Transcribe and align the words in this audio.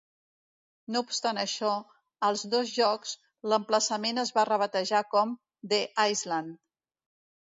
No 0.93 1.01
obstant 1.07 1.39
això, 1.41 1.73
als 2.29 2.45
dos 2.53 2.71
jocs 2.77 3.11
l"emplaçament 3.49 4.21
es 4.23 4.31
va 4.39 4.47
rebatejar 4.51 5.03
com 5.13 5.35
"The 5.75 5.81
Island". 6.13 6.57